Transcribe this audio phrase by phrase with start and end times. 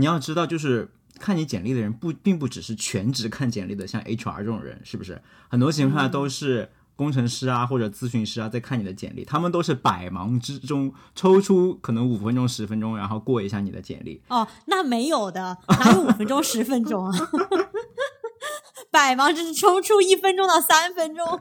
[0.00, 5.20] 你要知道，就是看你简历的人不并不只是全职看简历的，像 HR 这种人，是不是？
[5.48, 14.22] 很多情况下都是工程师啊或者咨询师啊在看你的简历，他们都是百忙之中抽出可能五分钟十分钟，然后过一下你的简历。
[14.28, 17.12] 哦，那没有的，哪有五分钟十分钟啊？
[18.90, 21.40] 百忙之中抽出一分钟到三分钟。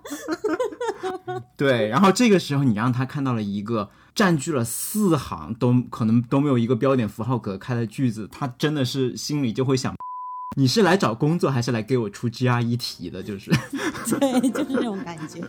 [1.57, 3.89] 对，然后这个时候你让他看到了一个
[4.20, 9.95] 占据了四行都可能都没有一个标点符号隔开的句子，他真的是心里就会想，
[10.60, 13.24] 你是来找工作还是来给我出 GRE 题的？
[13.24, 13.50] 就是，
[14.19, 15.39] 对，就是这种感觉。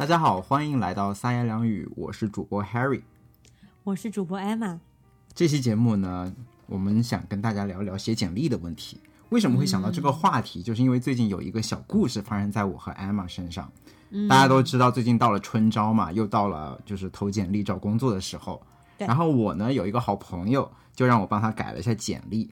[0.00, 3.02] 大家好，欢迎来到三言两语，我是主播 Harry。
[3.84, 4.78] 我是主播 Emma。
[5.34, 6.34] 这期节目呢，
[6.68, 8.98] 我们想跟大家聊聊写简历的问题。
[9.28, 10.62] 为什么会想到这个话题？
[10.62, 13.70] 就是因为最近有一个小故事发生在我和 Emma 身上。
[14.26, 18.62] 大家都知道，最近到了春招嘛，又到了就是投简历找工作的时候。
[18.96, 22.50] 然后我呢有一个好朋友，就让我帮他改了一下简历。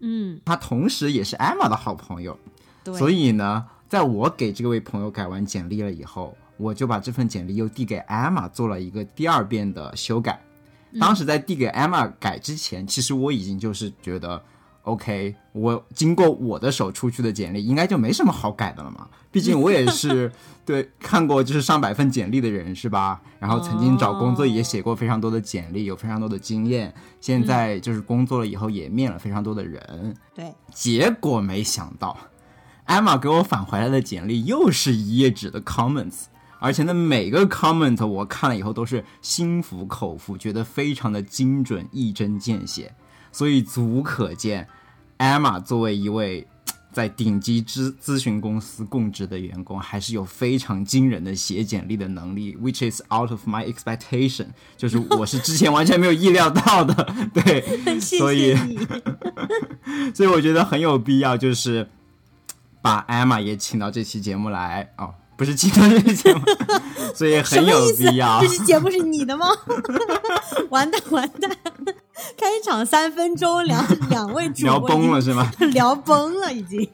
[0.00, 2.36] 嗯，他同时也是 Emma 的好朋友，
[2.82, 2.92] 对。
[2.98, 10.38] 所以呢，在我给这位朋友改完简历了以后，我就把这份简历又递给 Emma 做了一个第二遍的修改。
[11.00, 14.42] 当时在递给 Emma 改之前，其实我已经就是觉得
[14.82, 19.08] ，OK，我经过我的手出去的简历，应该就没什么好改的了嘛。
[19.30, 20.32] 毕竟我也是
[20.64, 23.20] 对看过就是上百份简历的人，是吧？
[23.38, 26.92] 然后曾经找工作也写过非常多的简历，有非常多的经验。
[27.20, 30.16] 现在就是工作了以后，也面了非常多的人。
[30.34, 32.16] 对，结果没想到
[32.86, 36.24] ，Emma 给我返回来的简历又是一页纸的 comments，
[36.58, 42.92] 而且呢每个 comment 我看了以后都是心服口服，觉得非常的精准，一针见血，
[43.32, 44.66] 所以足可见
[45.18, 46.46] ，Emma 作为一位
[46.92, 54.46] 在顶级咨咨询公司供职的员工，还是有非常惊人的写简历的能力，which is out of my expectation，
[54.76, 57.62] 就是我是之前完全没有意料到的， 对，
[58.00, 58.56] 所以。
[60.14, 61.88] 所以我觉得很有必要，就是
[62.80, 66.42] 把 Emma 也请到这期节目来哦，不是请到这期节目，
[67.14, 68.48] 所以很有必要这。
[68.48, 69.46] 期节目是你的吗？
[70.68, 71.48] 完蛋完蛋！
[72.36, 75.48] 开场三分钟，两两位主播聊崩了是吗？
[75.72, 76.86] 聊崩了已经。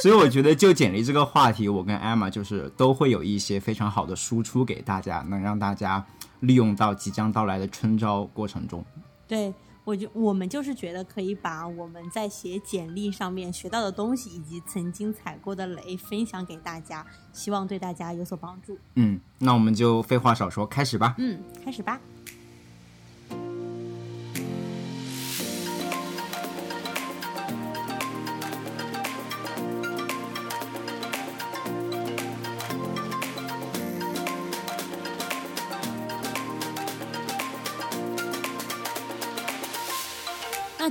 [0.00, 6.04] 所以我觉得就简历这个话题，我跟艾玛就是都会有一些非常好的输出给大家，能让大家
[6.40, 8.84] 利用到即将到来的春招过程中。
[9.26, 9.52] 对，
[9.84, 18.78] 我就我们就是觉得可以把我们在写简历上面学到的东西，以及曾经踩过的雷分享给大家，希望对大家有所帮助。
[18.94, 21.14] 嗯，那我们就废话少说，开始吧。
[21.18, 22.00] 嗯，开始吧。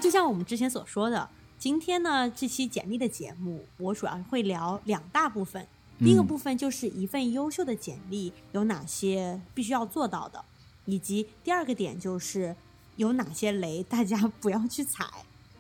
[0.04, 5.66] 就像我们之前所说的，今天呢这期简历的节目，我主要会聊两大部分。
[5.98, 10.44] 第一个部分就是一份优秀的简历有哪些必须要做到的，
[10.84, 12.54] 以及第二个点就是
[12.98, 15.06] 有哪些雷大家 不要去踩。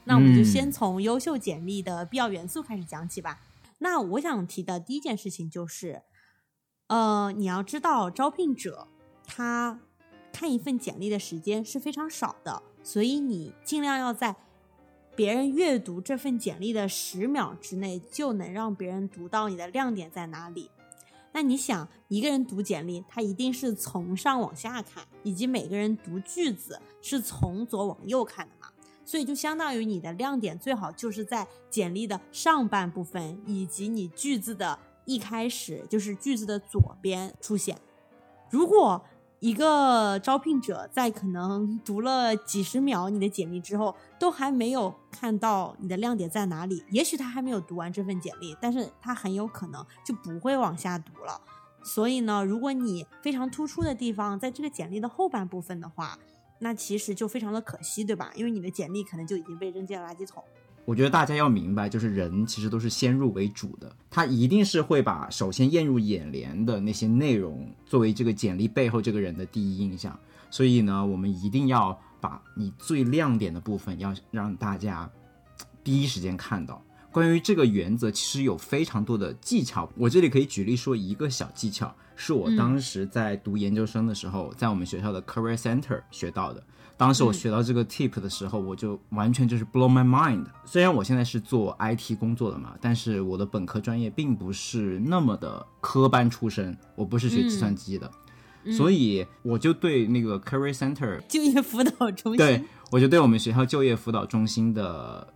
[0.03, 3.39] 那我们就嗯先从优秀简历的必要元素开始讲起吧。
[3.77, 6.01] 那我想提的第一件事情就是，
[6.87, 8.89] 呃，你要知道招聘者
[9.25, 9.79] 他
[10.33, 14.35] 看一份简历的时间是非常少的，所以你尽量要在
[15.15, 20.69] 别人阅读这份简历的十秒之内，就能让别人读到你的亮点在哪里。
[21.31, 28.67] 那你想，一个人读简历，他一定是从上往下看，以及每个人读句子是从左往右看的嘛？
[29.05, 37.77] 所以就相当于你的亮点最好就是在简历的上半部分，以及你句子的一开始，就是句子的左边出现。
[38.49, 39.03] 如果
[39.43, 51.41] 一个招聘者在可能读了几十秒你的简历之后，都还没有看到你的亮点在哪里，也许他还没有读完这份简历，但是他很有可能就不会往下读了。
[51.83, 56.17] 所以呢，如果你非常突出的地方在这个简历的后半部分的话，
[56.59, 58.31] 那其实就非常的可惜，对吧？
[58.35, 60.41] 因为你的简历可能就已经被扔进了垃圾桶。
[60.85, 70.17] 我觉得大家要明白，就是人其实都是先入为主的，他一定是会把首先映入眼帘的那些内容作为这个简历背后这个人的第一印象。
[70.49, 75.09] 所以呢，我们一定要把你最亮点的部分要让大家
[75.83, 76.83] 第一时间看到。
[77.11, 79.89] 关于这个原则，其实有非常多的技巧。
[79.95, 86.63] 我这里可以举例说一个小技巧，是我当时在读研究生的时候，在我们学校的 Career Center 学到的。
[86.95, 90.45] 当时我学到这个 tip 的时候，我就完全就是 blow my mind。
[90.65, 98.09] 虽然我现在是做 IT 工作的嘛，但是我的本科专业并不是那么的科班出身，我不是学计算机的，
[98.77, 105.27] 所以我就对那个 career center 就业辅导中心，对我就对我们学校就业辅导中心的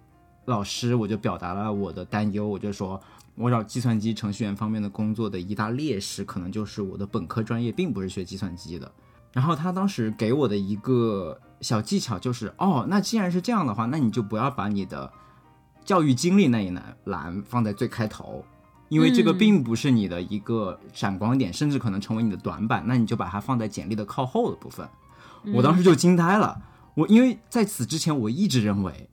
[0.45, 2.99] 老师，我就表达了我的担忧，我就说。
[3.39, 8.91] 我找计算机程序员方面的工作的一大劣势，可能就是我的本科专业并不是学计算机的。
[9.31, 15.11] 然后他当时给我的一个小技巧就是，哦，那既然是这样的话，那你就不要把你的
[15.83, 18.43] 教育经历那一栏栏放在最开头，
[18.89, 22.83] 因为这个并不是你的一个闪光点，甚至可能成为你的短板。
[22.85, 24.87] 那你就把它放在简历的靠后的部分。
[25.53, 26.61] 我当时就惊呆了，
[26.95, 29.09] 我因为在此之前我一直认为。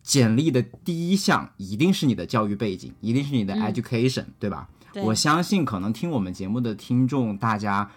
[0.00, 4.66] 简历的第一项一定是你的教育背景，一定是你的 education，对吧？
[5.04, 7.90] 我相信可能听我们节目的听众，大家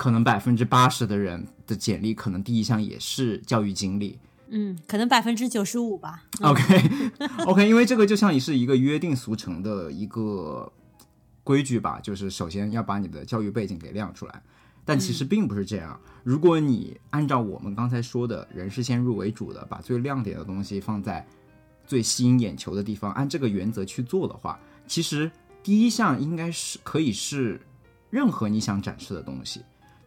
[0.00, 4.18] 可能百分之八十的人的简历可能第一项也是教育经历。
[4.48, 6.24] 嗯，可能百分之九十五吧。
[6.40, 10.72] OK，OK， 因为这个就像你是一个约定俗成的一个
[11.44, 14.42] 规矩吧，就是首先要把你的教育背景给亮出来。
[14.86, 16.00] 但其实并不是这样。
[16.24, 21.24] 如果你按照我们刚才说的“人是先入为主”的，把最亮点的东西放在
[21.86, 25.30] 最吸引眼球的地方，按这个原则去做的话，其实
[25.62, 27.60] 第一项应该是可以是
[28.08, 29.60] 任何你想展示的东西。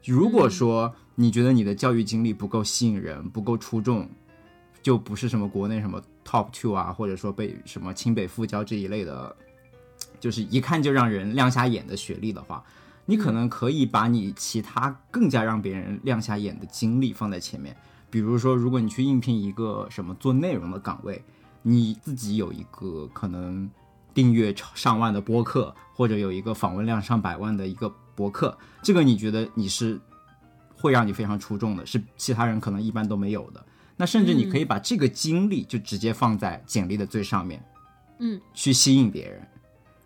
[0.06, 4.10] 如果说你觉得你的教育经历不够吸引人、不够出众，
[4.82, 9.36] 就不是什么国内什么 top two 啊，或者说被什么清北复交这一类的，
[10.20, 12.64] 就是一看就让人亮瞎眼的学历的话。
[13.06, 17.76] 你可能可以把你其他更加让别人亮瞎眼的经历放在前面，
[18.10, 21.22] 比如说，如果你去应聘一个什么做内容的岗位，
[21.62, 23.70] 你自己有一个可能
[24.14, 30.00] 订阅上万的播客，或者有一个访问量上百万的一个博客，这个你觉得你是
[30.76, 33.66] 会让你非常出众的，是其他人可能一般都没有的。
[33.96, 37.64] 那甚至你可以把这个经历就直接放在简历的最上面，
[38.20, 39.48] 嗯，去吸引别人。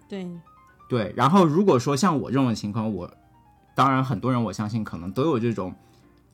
[0.08, 0.28] 对。
[0.90, 3.14] 对，然后如果说像我这种情况，我
[3.76, 5.76] 当然很多人我相信可能都有这种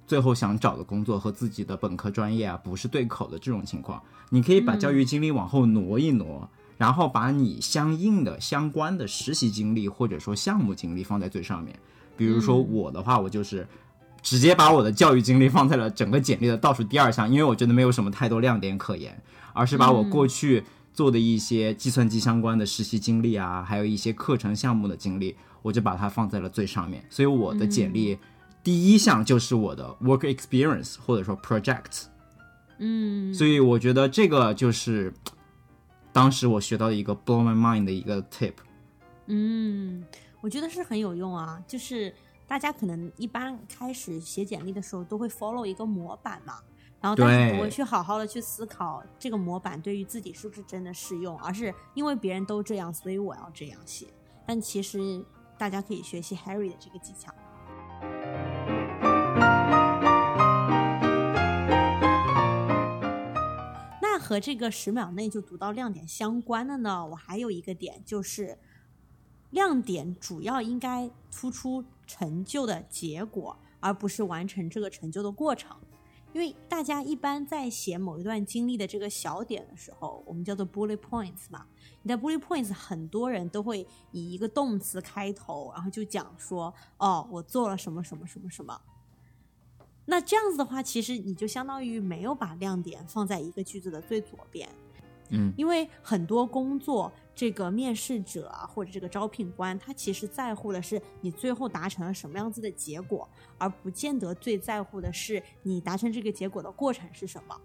[0.06, 4.00] 最后想找的工作和自己的本科专业啊不是对口的这种情况，
[4.30, 6.48] 你可以把教育经历往后挪一挪，
[6.78, 11.78] 然后把你相应的相关的实习经历或者说项目经历放在最上面。
[12.16, 13.68] 比如说我的话，我就是
[14.22, 19.22] 直接把我的教育经历放在了整个简历的倒数第二项，因为我觉得没有什么太多亮点可言，
[19.54, 20.64] 而是把我过去。
[20.96, 27.04] 做的一些计算机相关的实习经历啊，还有一些课程项目的经历，我就把它放在了最上面。
[27.10, 28.16] 所以我的简历
[28.64, 32.04] 第一项就是我的 work experience 或者说 project。
[32.78, 35.12] 嗯，所以我觉得这个就是
[36.14, 38.54] 当时我学到一个 blow my mind 的一个 tip。
[39.26, 40.06] 嗯，
[40.40, 41.62] 我觉得是很有用啊。
[41.68, 42.14] 就是
[42.48, 46.60] 大家可能一般开始写简历的时候都会 follow 一个模板嘛。
[47.02, 54.08] 然后，但是不会去好好的去思考这个模板对于自己是不是真的适用，而是因为别人都这样，所以我要这样写。
[54.46, 55.22] 但其实
[55.58, 57.34] 大家可以学习 Harry 的这个技巧。
[64.24, 68.58] 和这个十秒内就读到亮点相关的呢，我还有一个点就是，
[69.50, 75.76] 亮点主要应该突出成就的结果，而不是完成这个成就的过程。
[76.32, 81.66] 因为大家一般在写某一段经历的这个小点的时候，我们叫做 bullet points 嘛。
[82.02, 88.82] 你在 bullet points，很多人都会以一个动词开头，然后就讲说：“哦，我做了什么什么什么什么。”
[90.06, 94.70] 那这样子的话，其实你就相当于没有把亮点放在一个句子的最左边。
[95.30, 97.12] 嗯，因为很多工作。
[97.36, 107.60] 这个面试者啊，或者这个招聘官，他其实在乎的是你最后达成了什么样子的结果，而不见得最在乎的是你达成这个结果的过程是什么。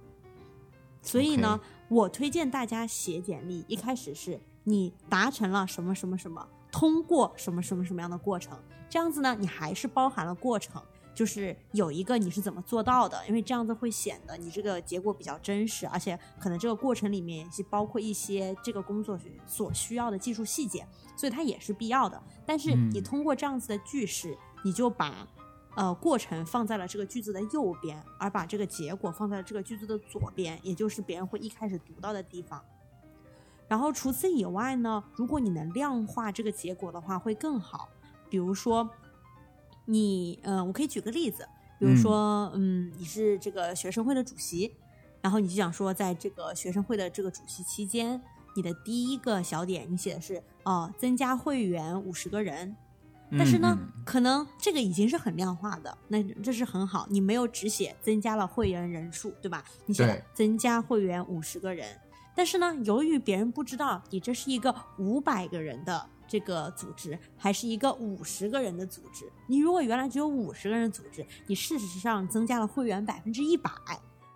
[1.02, 10.82] 所以呢，我推荐大家写简历，一开始是你达成了什么什么什么，通过什么什么什么样的过程，这样子呢，你还是包含了过程。
[11.18, 22.22] 就是有一个你是怎么做到的，因为这样子会显得你这个结果比较真实，而且可能这个过程里面也是包括一些这个工作所需要的技术细节，所以它也是必要的。
[22.46, 25.26] 但是你通过这样子的句式，你就把
[25.74, 32.64] 呃过程放在了这个句子的右边，而把这个结果放在了这个句子的左边，也就是别人会一开始读到的地方。
[33.66, 37.88] 然后除此以外呢，如果你能量化这个结果的话，会更好。
[38.30, 38.88] 比如说。
[39.90, 44.70] 你呃，我可以举个例子，比如说，嗯，你是这个学生会的主席，
[45.22, 48.20] 然后你就想说，在这个学生会的这个主席期间，
[48.54, 52.76] 你的第一个小点，你写的是哦，增加会员五十个人，
[53.30, 57.06] 但是呢，可能这个已经是很量化的，那这是很好。
[57.08, 59.64] 你没有只写增加了会员人数，对吧？
[59.86, 61.98] 你写了增加会员五十个人，
[62.34, 73.70] 但是呢，由于别人不知道你这是一个五百个人的这个组织，还是一个五十个人的组织，你如果原来只有五十个人组织，你事实上增加了会员百分之一百。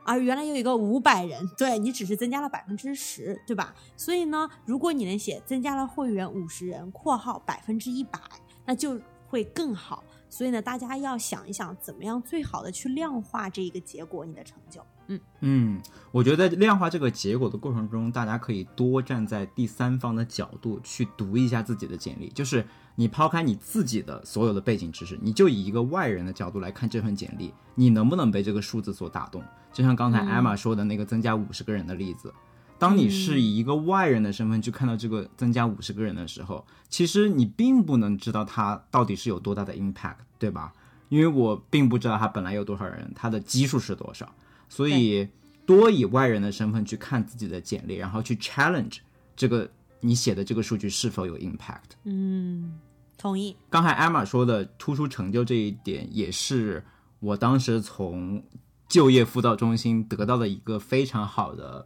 [0.05, 3.73] 而原来有一个五百人，对你只是增加了百分之十，对吧？
[3.97, 8.19] 所以呢，如果你能写增加了会员五十人（括号百分之一百），
[8.67, 10.03] 那就会更好。
[10.29, 14.85] 所以呢，大家要想一想，怎么样最好的去量化这一个结果，你的成就。
[15.09, 29.43] 嗯嗯，我觉得在量化这个结果的过程中，大家可以多站在第三方的角度去读一下自己的简历，就是你抛开你自己的所有的背景知识，你就以一个外人的角度来看这份简历，你能不能被这个数字所打动？
[29.73, 32.33] 就像刚才嗯艾玛说的那个增加五十个人的例子，
[32.79, 40.73] 当你是以一个外人的身份去看到这个增加五十个人的时候，其实你并不能知道它到底是有多大的 impact，对吧？
[41.09, 44.35] 因为我并不知道他本来有多少人，他的基数是多少，
[44.73, 45.29] 所以
[45.67, 49.01] 多以外人的身份去看自己的简历，然后去 challenge
[49.37, 51.93] 这个你写的这个数据是否有 impact。
[52.05, 52.81] 嗯，
[53.19, 53.55] 同意。
[53.69, 56.83] 刚才艾玛说的突出成就这一点，也是
[57.21, 58.43] 我当时从
[58.89, 61.85] 就业辅导中心得到的一个非常好的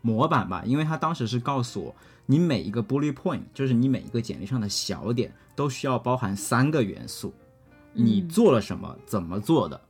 [0.00, 7.34] 模板吧，因为他当时是告诉我，你每一个 bullet point，就是你每一个简历上的小点，都需要包含三个元素，
[7.92, 9.80] 你嗯做了什么，怎么做的，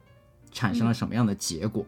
[0.50, 1.84] 产生了什么样的结果。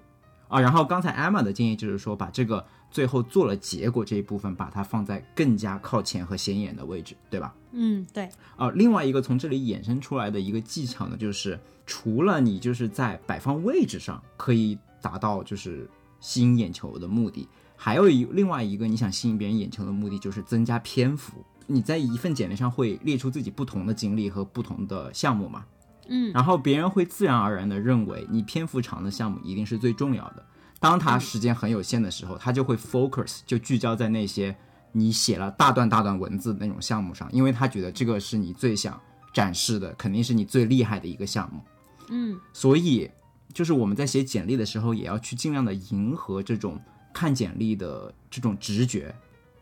[0.50, 7.54] 啊，然后刚才艾玛的建议就是说，把这个最后做了结果这一部分，把它放在更加靠前和显眼的位置，对吧？
[7.70, 15.88] 嗯，对，啊，另外一个从这里衍生出来的一个技巧呢，就是除了你就是在摆放位置上可以达到就是
[16.18, 21.44] 吸引眼球的目的，还有一另外一个你想吸引别人眼球的目的就是增加篇幅。
[21.68, 25.64] 你在一份简历上会列出自己不同的经历和不同的项目嘛？
[26.10, 30.44] 嗯然后别人会自然而然的认为你篇幅长的项目一定是最重要的。
[30.78, 34.54] 当他时间很有限的时候，他就会 focus 就聚焦在那些
[34.92, 39.00] 你写了大段大段文字的那种项目上，因为他觉得这个是你最想
[39.32, 41.60] 展示的，肯定是你最厉害的一个项目。
[42.08, 43.08] 嗯所以，
[43.52, 46.80] 就是我们在写简历的时候，也要去尽量的迎合这种
[47.12, 49.14] 看简历的这种直觉，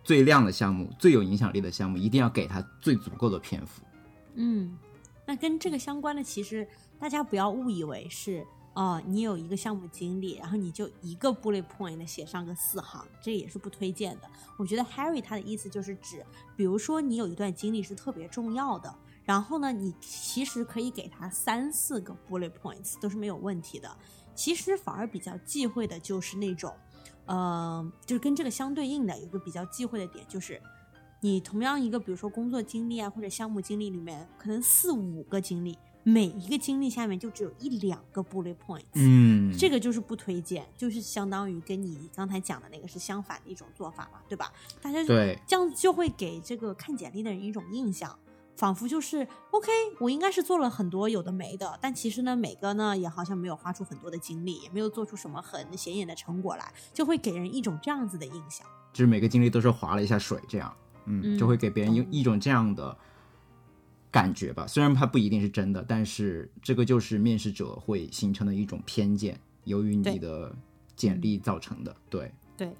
[0.04, 3.82] 最亮的项目、最有影响力的项目，一定要给他最足够的篇幅。
[4.36, 4.72] 嗯，
[5.28, 6.66] 那跟这个相关的，其实
[6.98, 14.30] 大家不要误以为是哦，你有一个项目经历，然后你就一个 bullet point 写上个四行，这也是不推荐的。
[14.56, 16.24] 我觉得 Harry 他的意思就是指，
[16.56, 23.94] 比如说你有一段经历是特别重要的，然后呢，你其实可以给他三四个 bullet points 都是没有问题的。
[24.34, 26.74] 其实反而比较忌讳的就是那种，
[27.26, 30.58] 呃，就是跟这个相对应的有个比较忌讳的点就是。
[31.20, 44.52] 你同样一个，比如说工作经历啊，或者项目经历里面，可能四五个经历，每一个经历下面就只有一两个 bullet points，嗯，这个就是不推荐，就是相当于跟你刚才讲的那个是相反的一种做法嘛，对吧？
[44.80, 48.16] 大家对，这样就会给这个看简历的人一种印象，
[48.56, 58.64] 仿佛就是 OK，我应该是做了很多有的没的，但其实呢，每个呢也好像没有花出很多的精力，也没有做出什么很显眼的成果来，就会给人一种这样子的印象。
[58.92, 60.74] 就是每个经历都是划了一下水，这样，
[61.08, 62.96] 嗯，嗯就会给别人一一种这样的
[64.10, 64.66] 感觉吧。
[64.66, 70.54] 虽然它不一定是真的，但是这个就是面试者会形成的一种偏见，由于你的
[70.94, 71.96] 简历造成的。
[72.08, 72.72] 对，对，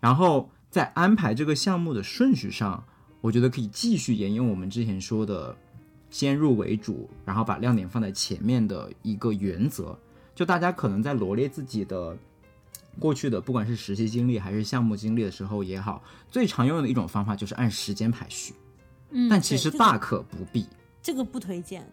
[0.00, 2.84] 然后在安排这个项目的顺序上，
[3.24, 5.56] 我觉得可以继续沿用我们之前说的
[6.10, 9.98] 先入为主，然后把亮点放在前面的一个原则。
[10.34, 12.14] 就大家可能在罗列自己的
[12.98, 18.52] 过去的不管是实习经历还是项目经历的时候也好，最常用的一种方法就是按时间排序，
[19.08, 20.66] 嗯，但其实大可不必。
[21.00, 21.90] 这个不推荐，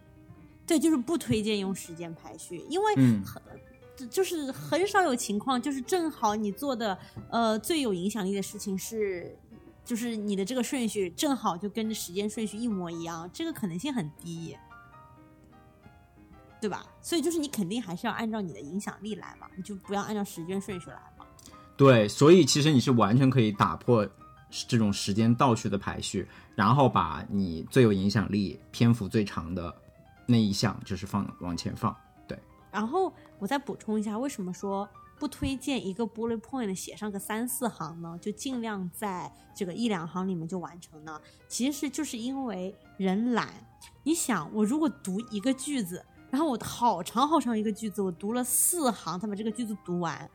[0.66, 3.42] 对，就是不推荐用时间排序，因为嗯很、
[3.96, 6.98] 就就是很少有情况，就是正好你做的
[7.30, 9.34] 呃最有影响力的事情是，
[9.84, 14.56] 就是你的这个顺序正好就跟着时间顺序一模一样，这个可能性很低，
[16.60, 16.86] 对吧？
[17.00, 21.26] 所以就是你肯定还是要按照你的影响力来嘛，你就不要按照时间顺序来嘛。
[21.76, 24.08] 对，所以其实你是完全可以打破
[24.68, 29.74] 这种时间倒序的排序，然后把你最有影响力、篇幅最长的
[30.26, 31.96] 那一项就是放往前放。
[32.28, 32.38] 对，
[32.70, 34.88] 然后我再补充一下，为什么说
[35.22, 38.18] 不推荐一个 bullet point 写上个三四行呢？
[38.20, 41.20] 就尽量在这个一两行里面就完成呢？
[41.46, 43.48] 其实就是因为人懒。
[44.02, 50.28] 你想，我如果读一个句子，然后我好长好长一个句子，我读了四行，他把这个句子读完。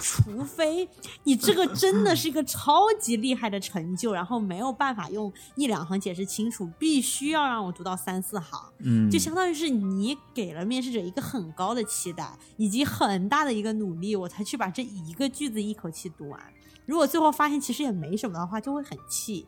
[0.00, 0.88] 除非
[1.24, 16.40] 你这个真的是一个超级厉害的成就，然后没有办法用一两行解释清楚，必须要让我读到三四行，嗯，就相当于是你给了面试者一个很高的期待，以及很大的一个努力，我才去把这一个句子一口气读完。
[16.86, 19.46] 如果最后发现其实也没什么的话，就会很气。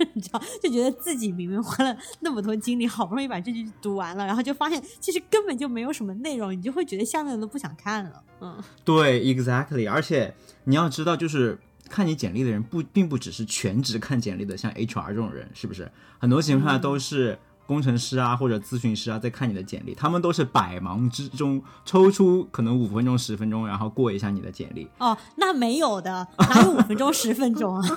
[0.14, 8.22] 你知道，就觉得自己明明花了那么多精力，好不容易把这句读完了，然后就发现其实根本就没有什么内容，你就会觉得下面的都不想看了。
[8.40, 9.90] 嗯，对，exactly。
[9.90, 15.90] 而且你要知道，就是看你简历的人不并不只是全职看简历的，像 HR 这种人，是不是？
[16.18, 24.88] 很多情况下都是工程师啊或者咨询师啊在看你的简历，他们都是百忙之中抽出可能五分钟、十分钟，然后过一下你的简历。
[24.98, 27.82] 哦，那没有的，哪有五分钟、十分钟啊？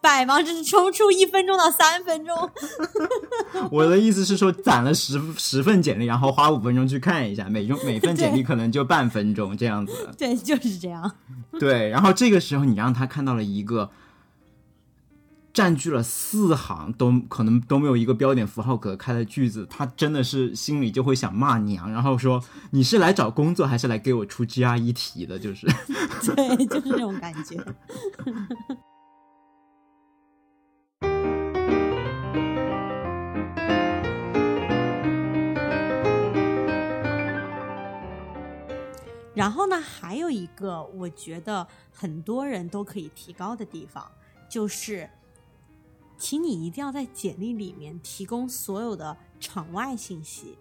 [0.00, 2.50] 百忙之中抽出一分钟到三分钟。
[3.70, 10.08] 我的意思是说，攒了十十份简历，然后花五分钟去看一下，每种每份简历可能就半分钟这样子。
[10.16, 11.12] 对，就是这样。
[11.58, 13.90] 对，然后这个时候你让他看到了一个
[15.52, 25.38] 占据了四行都可能都没有一个标点符号隔开的句子，他真的是心里就会想骂娘，然后说你是来找工作还是来给我出 GRE 题的？
[25.38, 25.66] 就是，
[26.34, 27.62] 对，就是这种感觉。
[39.40, 44.06] 然后呢，还有一个我觉得很多人都可以提高的地方，
[44.50, 45.08] 就是，
[46.18, 50.58] 请你一定要在简历里面提供所有的场外信息。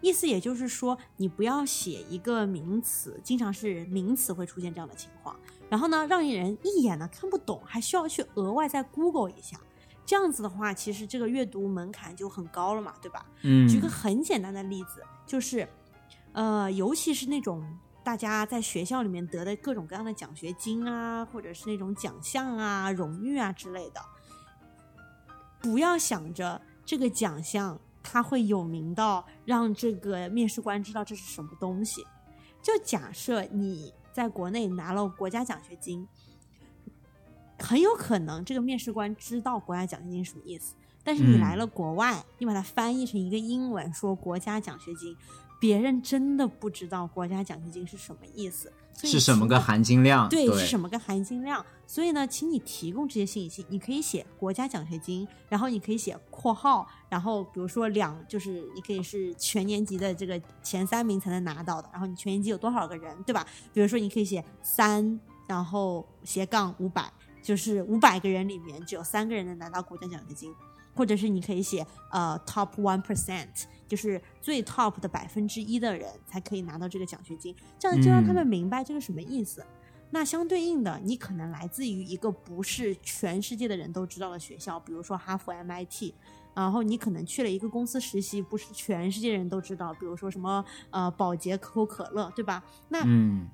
[0.00, 5.36] 意思也就是说，你不要写一个名词，经常是名词会出现这样的情况，
[5.68, 9.60] 然后呢，让人一眼呢看不懂，还需要去额外再 Google 一下。
[10.06, 13.26] 这样子的话，其实这个阅读门槛就很高了嘛，对吧？
[13.42, 15.68] 嗯，举个很简单的例子，就是，
[16.32, 17.62] 呃，尤其是那种
[18.04, 24.00] 大家在学校里面得的各种各样的奖学金啊，或者是那种奖项啊、荣誉啊之类的，
[25.60, 32.04] 不要想着这个奖项它会有名到让这个面试官知道这是什么东西。
[32.60, 36.06] 就假设你在国内拿了国家奖学金，
[37.58, 40.74] 很有可能这个面试官知道国家奖学金是什么意思。
[41.04, 45.16] 但是你嗯来了国外，你把它翻译成一个英文，说国家奖学金，
[45.62, 50.28] 别人真的不知道国家奖学金是什么意思，所以是什么个含金量？
[50.28, 51.64] 对，对，是什么个含金量？
[51.86, 53.64] 所以呢，请你提供这些信息。
[53.68, 63.46] 你可以写国家奖学金，然后你可以写括号，然后比如说两，就是你可以是全年级的这个前三名才能拿到的，然后你全年级有多少个人，对吧？
[63.72, 67.08] 比如说你可以写三，然后斜杠五百，
[67.40, 70.52] 就是五百个人里面只有三个人能拿到国家奖学金。
[70.94, 79.64] 或者是你可以写呃 top one percent，就是最 top 的百分之一的人才可以拿到这个奖学金，这样就让他们明白这个什么意思。
[80.10, 86.12] 那相对应的，你可能来自于一个不是全世界的人都知道的学校，比如说哈佛 MIT，
[86.54, 92.62] 然后你可能去了一个公司实习，不是全世界人都知道，比如说什么呃宝洁、可口可乐，对吧？
[92.90, 93.48] 那嗯，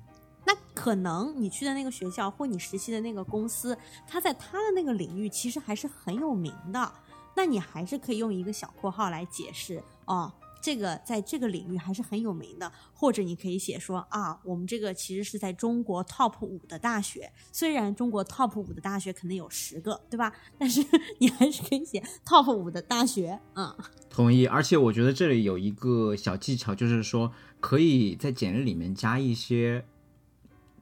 [0.45, 6.91] 那可能你去的那个学校或你实习的那个公司，它在它的那个领域其实还是很有名的。
[7.35, 20.33] 那你还是可以用一个小括号来解释哦，这个在这个领域还是很有名的，或者你可以写说啊，我们这个其实是在中国 top 五的大学，虽然中国 top 五的大学可能有十个，对吧？
[20.59, 20.85] 但是
[21.19, 23.73] 你还是可以写 top 五的大学，嗯，
[24.09, 24.45] 同意。
[24.45, 29.85] 而且我觉得这里有一个小技巧，就是说可以在简历里面加一些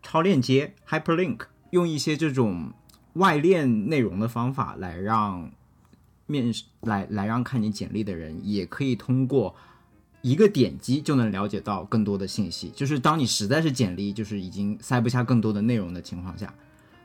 [0.02, 2.74] 超链接 （hyperlink），用一些这种
[3.14, 5.52] 外链内容的方法来让
[6.28, 9.56] 面试来来让看你简历的人也可以通过
[10.22, 12.70] 一个点击就能了解到更多的信息。
[12.76, 16.54] 就是当你实在是简历就是已经塞不下更多的内容的情况下，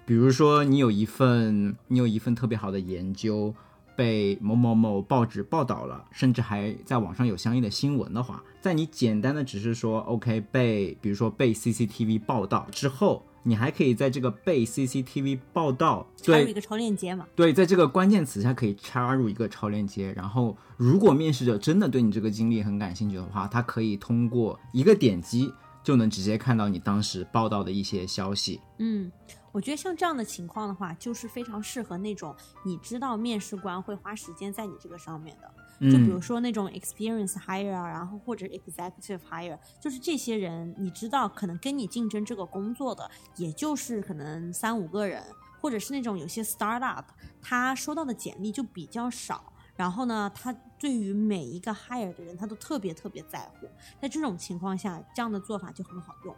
[0.04, 3.54] 比如说你有一份你有一份特别好的研究。
[4.02, 28.60] 被某某某报纸报道了，甚至还在网上有相应的新闻的话，在你简单的只是说 OK 被，比如说被 CCTV 报道之后，你还可以在这个被 CCTV 报道对插入一个超链接嘛，对，在这个关键词下可以插入一个超链接，然后如果面试者真的对你这个经历很感兴趣的话，他可以通过一个点击就能直接看到你当时报道的一些消息。
[28.80, 29.12] 嗯，
[29.52, 32.34] 我觉得像这样的情况的话，就是非常适合那种
[32.64, 35.54] 你知道面试官会花时间在你这个上面的。
[35.90, 45.22] 就比如说那种 experience hire 啊，然后或者 executive hire，就是这些人，你知道可能跟你竞争这个工作的，也就是可能三五个人，
[45.60, 47.04] 或者是那种有些 startup，
[47.40, 53.68] 他收到的简历就比较少，然后呢，他对于每一个 hire 的人，他都特别特别在乎，
[54.00, 56.36] 在这种情况下，这样的做法就很好用。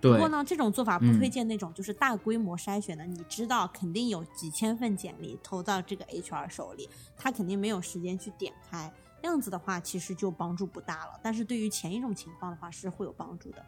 [0.00, 3.04] 不过呢，这种做法不推荐那种就是大规模筛选的。
[3.04, 8.90] 你知道，肯定有几千份简历投到这个 HR 手里，他肯定没有时间去点开。
[9.22, 11.20] 那样子的话，其实就帮助不大了。
[11.22, 13.62] 但是对于前一种情况的话，是会有帮助的。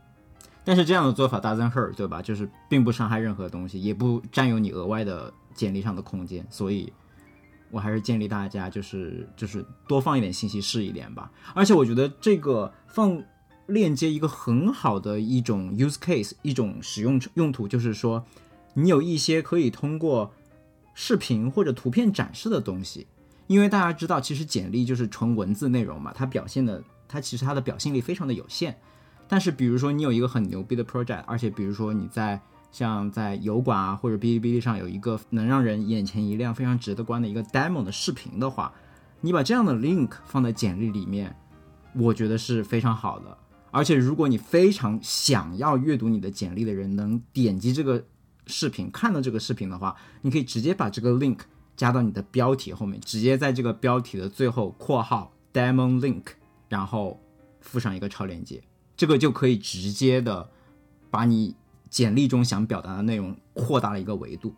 [0.64, 2.22] 但是这样的做法 doesn't hurt，对吧？
[2.22, 6.46] 就是并不伤害任何东西，也不占用你额外的简历上的空间。
[6.48, 6.90] 所以，
[7.70, 11.30] 我还是建议大家就是就是多放一点信息试一点吧。
[11.54, 13.22] 而且我觉得这个放。
[13.66, 18.24] 链接一个很好的一种 use case，一种使用用途，就是说，
[18.74, 20.32] 你有一些可以通过
[20.94, 23.06] 视频或者图片展示的东西，
[23.46, 28.76] 因为大家知道，其实简历就是纯文字内容嘛，它表现的，它其实它的表现力非常的有限。
[29.28, 32.38] 但是，比如说你有一个很牛逼的 project，而且比如说你在
[32.70, 38.72] 像在油管啊或者哔哩哔哩上有一个能让人眼前一亮、非常值得观的一个 demo 的视频的话，
[39.22, 41.34] 你把这样的 link 放在简历里面，
[41.94, 43.38] 我觉得是非常好的。
[43.72, 48.04] 而且，如果你非常想要阅读你的简历的人能点击这个
[48.46, 51.38] 视频看到这个视频的话，你可以直接把这个 link
[51.74, 56.22] 加到你的标题后面，直接在这个标题的最后括号 demo link，
[56.68, 57.18] 然后
[57.60, 58.62] 附上一个超链接，
[58.94, 60.50] 这个就可以直接的
[61.10, 61.56] 把你
[61.88, 64.54] 简历中想表达的内容扩大了一个维度。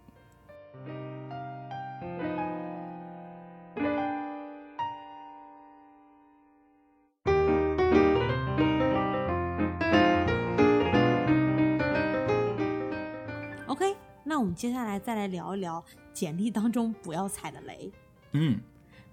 [14.95, 17.91] 来再来聊一聊简历当中不要踩的雷。
[18.33, 18.61] 嗯，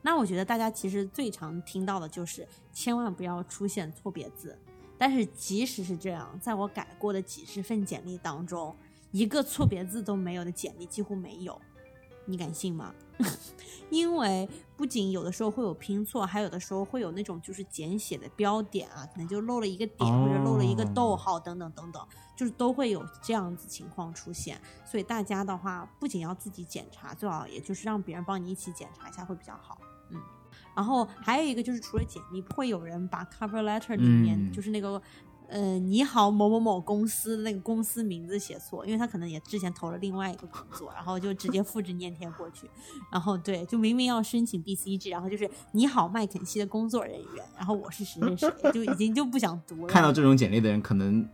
[0.02, 4.58] 那我觉得大家其实最常听到的就是千万不要出现错别字。
[4.98, 8.76] 但是即使是这样，在我改过的几十份简历当中，
[9.10, 11.60] 一个错别字都没有的简历几乎没有。
[12.26, 12.94] 你敢信吗？
[13.90, 24.60] 因为不仅有的时候会有拼错，还有的时候会有那种就是简写的标点啊，可能就漏了一个点或者漏了一个逗号等等等等，就是都会有这样子情况出现。
[24.86, 29.78] 所以大家的话，不仅要自己检查，最好也就是让别人帮你一起检查一下会比较好。
[30.10, 30.18] 嗯，
[30.74, 35.02] 然后还有一个就是除了简历，会有人把 cover letter 里面就是那个。
[35.52, 42.70] 呃，你好，某某某公司那个公司名字写错，因为他可能也之前投了另外一个工作，然后就直接复制粘贴过去，
[43.12, 49.88] 然后对，就明明要申请 BCG，然后就是你好麦肯锡的工作人员，然后我是谁谁谁，就已经就不想读了。
[49.88, 51.28] 看到这种简历的人，可能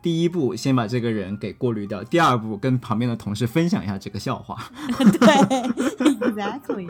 [0.00, 4.56] 第一步先把这个人给过滤掉，第二步跟旁边的同事分享一下这个笑话。
[4.96, 5.28] 对，
[6.08, 6.88] exactly。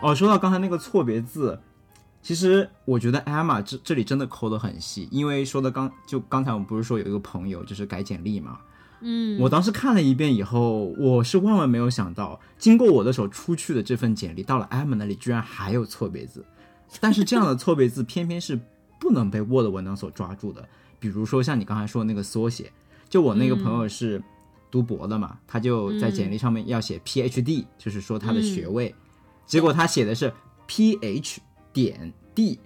[0.00, 1.58] 哦，说到刚才那个错别字，
[2.22, 8.60] 其实我觉得 Emma 这这里真的抠的很细，因为说的刚就刚才我们不是说有一个朋友就是改简历嘛，
[9.00, 16.44] 嗯，我当时看了一遍以后，我是万万没有想到，经过我的手出去的这份简历到了 Emma 那里居然还有错别字，
[17.00, 18.58] 但是这样的错别字偏偏是
[19.00, 20.68] 不能被 Word 文档所抓住的，
[21.00, 22.70] 比如说像你刚才说的那个缩写，
[23.08, 24.22] 就我那个朋友是
[24.70, 28.94] 读博的嘛，他就在简历上面要写 PhD，就是说他的学位。
[29.48, 30.32] 结果他写的是
[30.66, 31.40] P H
[31.72, 32.60] 点 D，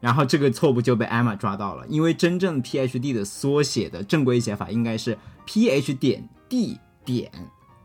[0.00, 7.30] 然后这个错误就被 Emma 抓到了，因为真正 P H D 的缩写的正规写法应该是 P H 点 D 点，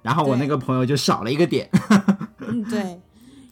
[0.01, 1.69] 然后我那个朋友就少了一个点。
[2.39, 2.99] 嗯，对，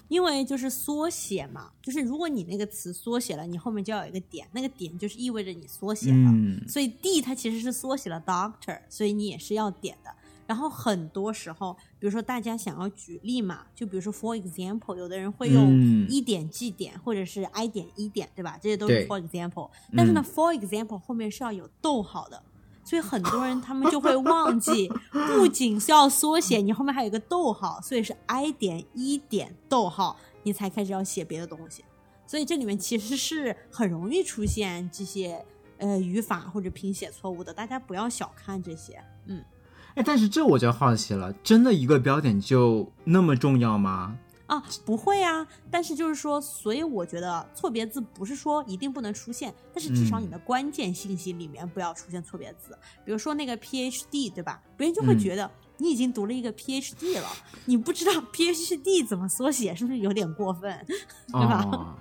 [0.08, 6.68] 因为就是缩写嘛，就是如果你那个词缩写了，你后面就要有一个点，那个点就是意味着你缩写了，嗯。
[6.68, 10.10] 所以 D 它其实是缩写了 Doctor，所以你也是要点的。
[10.50, 18.58] 然后很多时候，比如说大家想要举例嘛，就比如说 for example，有的人会用一点 G 点或者是 I 点一点，对吧？
[18.60, 19.70] 这些都是 for example。
[19.96, 22.42] 但是呢，for example 后面是要有逗号的，
[22.84, 31.86] 所以很多人他们就会忘记，不仅是要缩写，你后面还有一个逗号，所以是 I 点一点逗号，你才开始要写别的东西。
[32.26, 35.46] 所以这里面其实是很容易出现这些
[35.78, 39.46] 呃语法或者拼写错误的，大家不要小看这些，嗯。
[39.96, 44.18] 哎，但是这我就好奇了，真的一个标点就那么重要吗？
[44.48, 45.46] 啊，不会啊。
[45.70, 52.78] 但是就是说，所以我觉得错别字不是说一定不能出现，但是至少你的关键信息里面不要出现错别字。
[53.06, 54.62] 比如说那个 PhD，对吧？
[54.76, 57.28] 别人就会觉得你已经读了一个 PhD 了，
[57.66, 60.84] 你不知道 PhD 怎么缩写，是不是有点过分？
[61.32, 61.96] 对吧？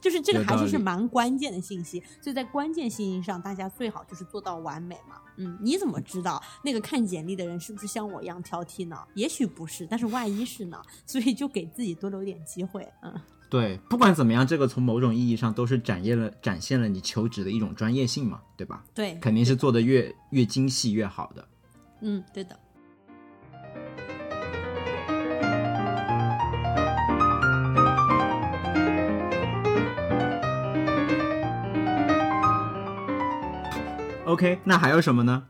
[0.00, 5.16] 就是这个还是是蛮关键的信息，所以在关键信息上，大家最好就是做到完美嘛。
[5.36, 8.96] 嗯，你怎么知道那个看简历的人是不是像我一样挑剔呢？
[9.14, 10.80] 也许不是，但是万一是呢？
[11.06, 12.86] 所以就给自己多留点机会。
[13.02, 13.14] 嗯，
[13.48, 18.84] 对，不管怎么样，这个从某种意义上都是展现了展现了你求职的一种专业性嘛，对吧？
[18.94, 21.48] 对，肯定是做的越越精细越好的。
[22.02, 22.58] 嗯，对的。
[34.30, 35.48] OK，那还有什么呢？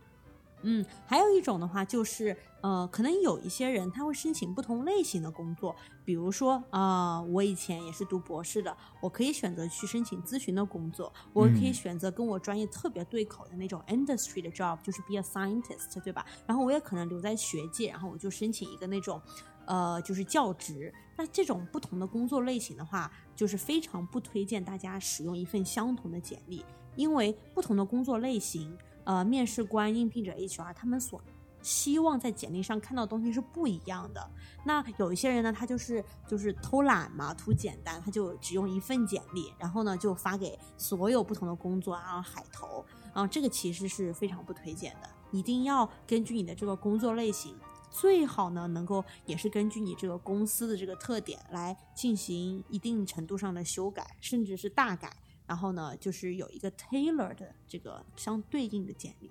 [0.62, 16.24] 嗯，还有一种的话就是，呃，可能有一些人他会申请不同类型的工作，比如说，啊，我以前也是读博士的，我可以选择去申请咨询的工作，我可以选择跟我专业特别对口的那种 industry 的 job，就是 be a scientist，对吧？
[16.46, 19.20] 然后我也可能留在学界，然后我就申请一个那种。
[19.66, 20.92] 呃，就是教职。
[21.16, 26.64] 那这种不同的工作类型的话，就是非常不推荐大家使用一份相同的简历，
[26.96, 31.20] 因为不同的工作类型，呃，面试官、应聘者 HR 他们所
[31.62, 34.30] 希望在简历上看到的东西是不一样的。
[34.64, 47.54] 那有一些人呢，他就是就是偷懒嘛，图简单，他就只用一份简历，然后呢就发给所有不同的工作，然后海投，啊这个其实是非常不推荐的，一定要根据你的这个工作类型。
[47.90, 55.12] 最好呢，能够也是根据你这个公司的这个特点来进行一定程度上的修改，甚至是大改。
[55.50, 59.28] 然后呢，就是有一个 tailor 的这个相对应的简历。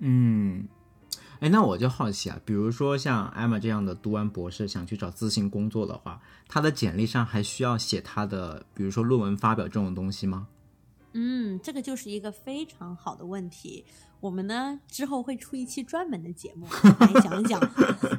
[0.00, 0.68] 嗯，
[1.40, 10.48] 哎，那我就好奇啊，比如说像 Emma 这样的读完博士想去找咨询工作的话，他的简历上还需要写他的，比如说论文发表这种东西吗？
[11.14, 13.86] 嗯，这个就是一个非常好的问题。
[14.20, 16.66] 我们呢之后会出一期专门的节目
[17.00, 17.58] 来讲一讲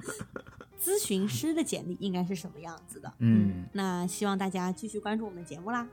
[0.81, 3.13] 咨询师的简历应该是什么样子的。
[3.19, 5.87] 嗯那希望大家继续关注我们的节目啦。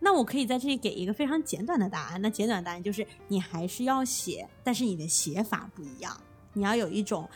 [0.00, 2.20] 那我可以在这里给一个非常简短的答案。
[2.22, 6.18] 那简短答案就是，你还是要写，但是你的写法不一样。
[6.54, 7.28] 你要有一种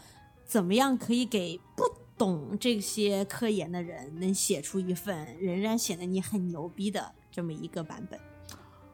[0.44, 1.85] 怎么样可以给不
[2.16, 8.18] 懂这些科研的人能写出一份仍然显得你很牛逼的这么一个版本。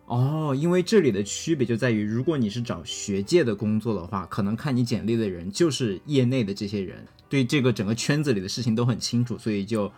[0.07, 9.93] 哦，因为这里的区别就在于，如果你是找学界的工作的话，可能看你简历的人就是业内的这些人，对这个整个圈子里的事情都很清楚，所以就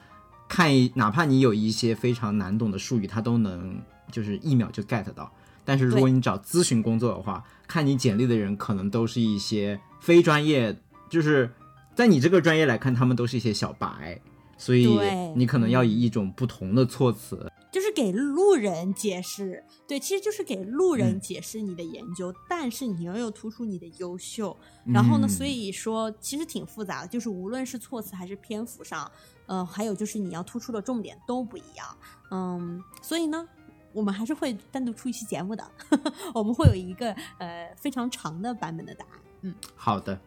[0.52, 5.32] 看一，哪怕你有一些非常难懂的术语，他都能就是一秒就 get 到。
[5.64, 11.50] 但是如果你找咨询工作的话，看你简历的人可能都是一些非专业，就是
[11.94, 14.20] 在你这个专业来看，他们都是一些小白，
[14.64, 14.86] 所以
[15.34, 17.50] 你可能要以一种不同的措辞。
[17.72, 24.54] 就是给路人解释，对，其实就是给路人嗯解释你的研究，但是你又要突出你的优秀。
[24.84, 29.10] 然后呢，嗯所以说其实挺复杂的，就是无论是措辞还是篇幅上，
[29.46, 31.86] 呃，还有就是你要突出的重点都不一样。
[32.30, 33.48] 嗯，所以呢，
[33.94, 35.66] 我们还是会单独出一期节目的，
[36.34, 39.20] 我们会有一个呃非常长的版本的答案。
[39.40, 40.20] 嗯，好的，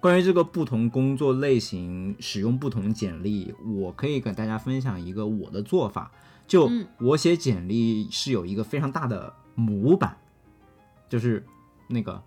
[0.00, 6.10] 关于这个不同工作类型使用不同简历，我可以跟大家分享一个我的做法。
[6.48, 10.16] 就嗯我写简历是有一个非常大的模板，
[11.08, 11.44] 就是
[11.86, 12.20] 那个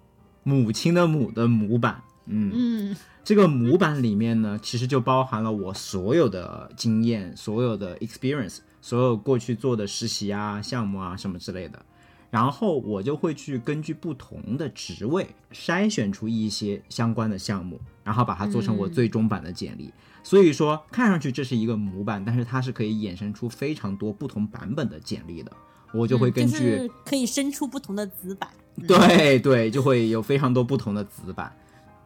[0.44, 2.02] 母亲的母的模板。
[2.26, 11.86] 嗯，嗯这个模板里面呢，其实就包含了我所有的经验、所有的 experience、所有过去做的实习啊、项目啊什么之类的。
[12.34, 19.94] 然后我就会去根据不同的职位筛选出一些相关的项目，然后把它做成我嗯最终版的简历。
[20.24, 25.52] 所以说，看上去这是一个模板，但是它是可以衍生出非常多不同版本的简历的。
[25.94, 28.50] 我就会根据、嗯就是可以生出不同的子版。
[28.88, 31.56] 对对，就会有非常多不同的子版。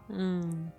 [0.09, 0.69] 嗯，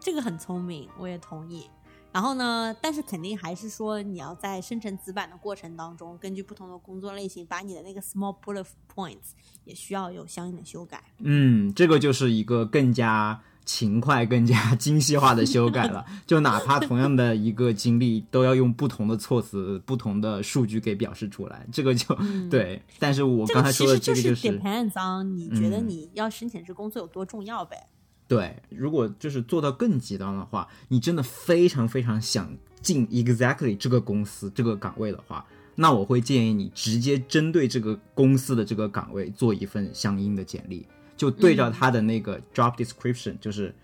[0.00, 1.70] 这个很聪明，我也同意。
[2.16, 11.04] 然后呢，但是肯定还是说你要在生成子版的过程当中，根据不同的工作类型，把你的那个 small bullet points 也需要有相应的修改。
[11.18, 16.06] 嗯，这个就是一个更加勤快、更加 精细化的修改了。
[16.26, 21.66] 就哪怕同样的一个经历，都要用不同的措辞、不同的数据给表示出来。
[21.70, 22.16] 这个就、
[22.50, 27.88] 对，但是我刚才说的这个就是是 depends on 你觉得嗯你要申请这工作有多重要呗。
[28.28, 28.54] 对。
[28.68, 35.44] 如果就是做到更极端的话，你真的非常非常想进 exactly 这个公司这个岗位的话。
[35.78, 40.86] 那我会建议你直接针对这个公司的这个岗位做一份相应的简历，
[41.18, 43.74] 就对照他的那个 job description，、就是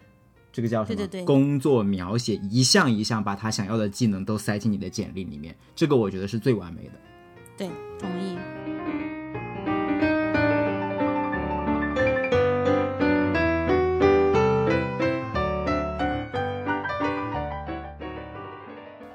[0.51, 0.97] 这个叫什么？
[0.97, 6.93] 对对对工作描写，一项一项把他想要的技能都塞进你的简历里面，这个我觉得是最完美的。
[7.59, 8.72] 对，同意。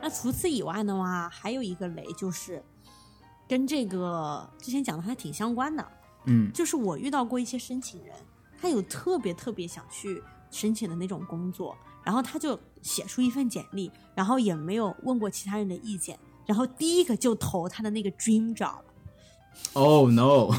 [0.07, 2.63] 那那除此以外的话，还有一个雷就是
[3.45, 5.85] 跟这个之前讲的还挺相关的，
[6.27, 6.49] 嗯。
[6.53, 8.15] 就是我遇到过一些申请人，
[8.57, 18.79] 他有特别特别想去申请的那种工作，然后他就写出一份简历，然后也没有问过其他人的意见，然后第一个就投他的那个 dream job。
[19.73, 20.55] Oh no，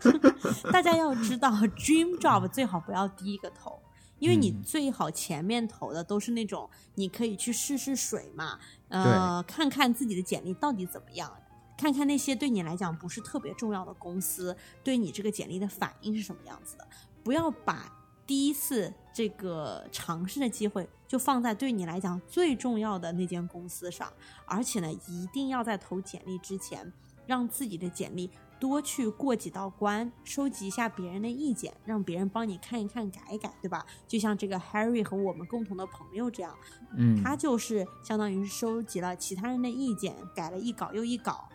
[0.72, 3.78] 大家要知道，dream job 最好不要第一个投，
[4.22, 4.62] 因为你嗯。
[4.62, 8.58] 最好前面投的都是那种你可以去试试水嘛，
[8.88, 11.30] 呃，看看自己的简历到底怎么样，
[11.76, 16.86] 看看那些对你来讲不是特别重要的公司对你这个简历的反应是什么样子的，
[17.24, 17.92] 不要把
[18.24, 24.10] 第一次这个尝试的机会就放在对你来讲最重要的那间公司上，
[24.46, 26.90] 而且呢，一定要在投简历之前，
[27.26, 28.30] 让自己的简历
[28.62, 33.84] 多去过几道关，收集一下别人的意见，让别人帮你看一看、改一改，对吧？
[34.06, 36.54] 就像这个 Harry 和我们共同的朋友这样，
[36.96, 41.48] 嗯，他就是相当于是收集了其他人的意见，改了一稿又一稿，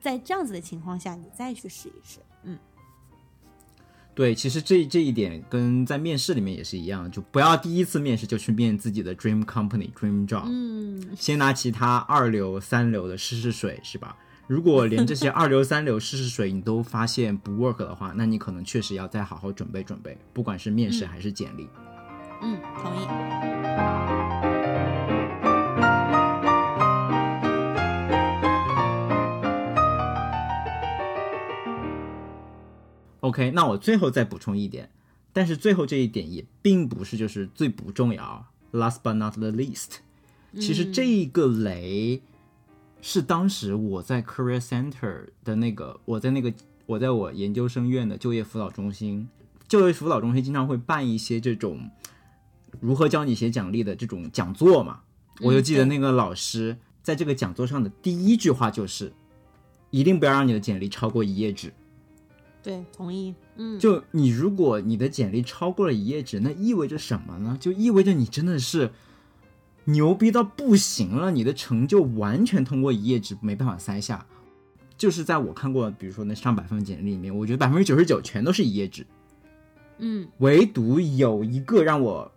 [0.00, 2.56] 在这样子的情况下，你再去试一试，嗯。
[4.14, 14.16] 对，其实这这一点跟在面试里面也是一样，就不要第一次面试就去面自己的 dream company、dream job，嗯，先拿其他二流、三流的试试水，是吧？
[14.46, 21.66] 如果连这些二流、三流试试水你都发现不 work 的话，那你可能确实要再好好准备准备，不管是面试嗯还是简历。
[22.42, 23.06] 嗯，同意。
[33.20, 34.90] OK，那我最后再补充一点，
[35.32, 40.00] 但是最后这一点也并不是就是最不重要，last but not the least。
[40.60, 42.20] 其实这一个雷
[43.06, 46.50] 是当时我在 Career Center 的那个，我在那个
[46.86, 49.28] 我在我研究生院的就业辅导中心，
[49.68, 51.90] 就业辅导中心经常会办一些这种
[52.80, 55.00] 如何教你写简历的这种讲座嘛。
[55.42, 59.12] 我就记得那个老师在这个讲座上的第一句话就是，
[59.90, 61.74] 一定不要让你的简历超过一页纸。
[62.62, 63.34] 对，同意。
[63.56, 67.58] 嗯，就你如果你的简历超过了一页纸，那意味着什么呢？
[67.60, 68.90] 就意味着你真的是
[69.84, 74.24] 牛逼到不行了，你的成就完全通过一页纸没办法塞下。
[74.96, 79.04] 就是在我看过，比如说那上百份简历里面，我觉得百分之九十九全都是一页纸，
[79.98, 82.30] 嗯唯独有一个让我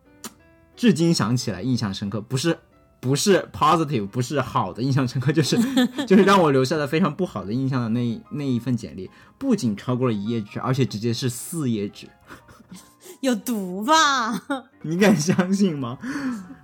[0.76, 2.58] 至今想起来印象深刻，不是
[3.00, 5.56] 不是 positive，不是好的印象深刻，就是
[6.08, 12.08] 就是让我留下了非常不好的印象的那那一份简历，不仅超过了一页纸，而且直接是四页纸。
[13.22, 14.44] 有毒吧？
[14.84, 15.98] 你敢相信吗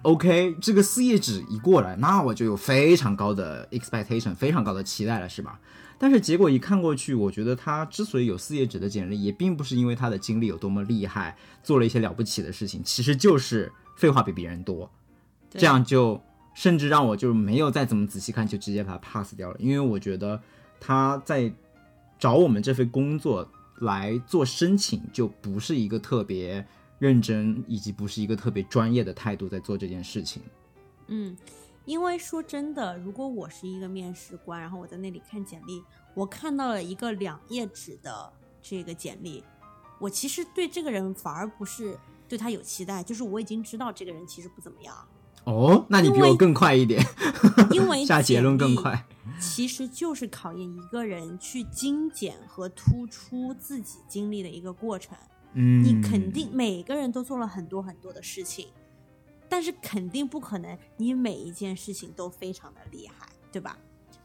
[0.03, 5.59] ？OK，这个四页纸一过来，那我就有非常高的 expectation，非常高的期待了，是吧？
[5.97, 14.91] 但是结果一看过去，我觉得他之所以有四页纸的简历，也并不是因为他的经历有多么厉害，做了一些了不起的事情，其实就是废话比别人多，
[15.49, 16.21] 这样就
[16.53, 20.41] 甚至让我就没有再怎么仔细看，就直接把它 pass 掉了，因为我觉得
[20.79, 21.51] 他在
[22.19, 26.65] 找我们这份工作来做申请，就不是一个特别
[26.99, 30.41] 认真，以及不是一个特别专业的态度在做这件事情。
[31.07, 31.36] 嗯，
[31.86, 35.83] 因为说真的，如果我是一个面试官，然后我在那里看简历，
[36.13, 38.31] 我看到了一个两页纸的
[38.62, 39.43] 这个简历，
[39.99, 41.97] 我其实对这个人反而不是
[42.29, 44.95] 对他有期待，就是我已经知道这个人其实不怎么样，
[45.43, 47.03] 哦，那你比我更快一点，
[47.71, 49.05] 因为 下结论更快。
[49.39, 55.17] 其实就是考验一个人去精简和突出自己经历的一个过程。
[55.53, 58.69] 嗯，你肯定每个人都做了很多很多的事情，
[59.47, 63.77] 但是肯定不可能你每一件事情都非常的厉害，对吧？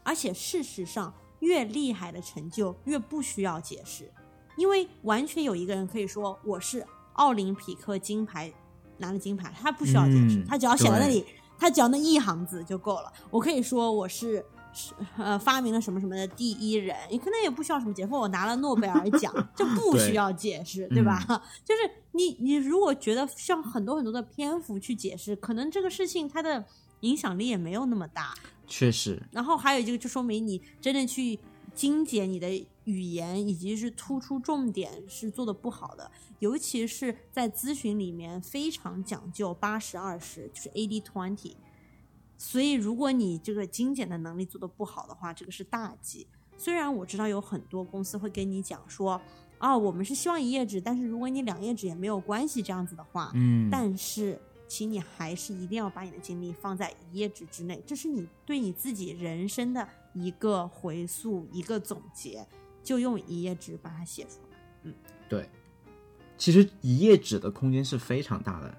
[0.03, 4.11] 而且事实上，越厉害的成就越不需要解释，
[4.57, 8.51] 因为完全有一个人可以说我是奥林匹克金牌
[8.97, 11.23] 拿了金牌，他不需要解释，嗯他只要写在那里，
[11.59, 13.13] 他只要那一行字就够了。
[13.29, 14.43] 我可以说我是。
[14.71, 21.25] 是呃，发明了什么什么的第一人，你可能也不需要什么解释，我拿了诺贝尔 奖，就不需要解释，对吧？
[21.29, 26.63] 嗯 就是你你如果觉得需要很多很多的篇幅去解释，可能这个事情它的
[27.01, 28.33] 影响力也没有那么大。
[28.67, 31.39] 确实，然后还有一个就说明你真的去
[31.73, 32.49] 精简你的
[32.83, 41.53] 语言，以及是突出重点是做的不好的，尤其是在咨询里面非常讲究八十二十，就是 eighty twenty。
[42.39, 46.25] 所以如果你这个精简的能力做的不好的话，这个是大忌。
[46.57, 49.21] 虽然我知道有很多公司会跟你讲说，
[49.57, 62.47] 啊，我们是希望一页纸，但是如果你两页纸也没有关系，这样子的话，嗯，但是，请你还是一定要把你的精力放在一页纸之内，这是你对你自己人生的一个回溯、一个总结，
[62.81, 64.57] 就用一页纸把它写出来。
[64.83, 64.93] 嗯
[65.27, 65.49] 对，
[66.37, 68.77] 其实一页纸的空间是非常大的，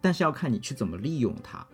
[0.00, 1.66] 但是要看你去怎么利用它。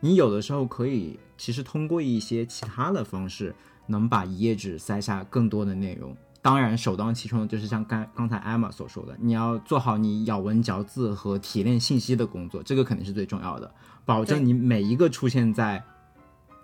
[0.00, 3.54] 你有的时候可以其实通过一些其他的方式，
[3.86, 6.16] 能把一页纸塞下更多的内容。
[6.42, 13.70] 当然，首当其冲的就是像刚刚才艾玛所说的，你要做好你咬文嚼字和提炼信息的工作，这个肯定是最重要的，
[14.06, 15.84] 保证你每一个出现在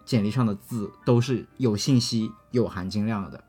[0.07, 3.45] 简历上的字都是有信息、有含金量的。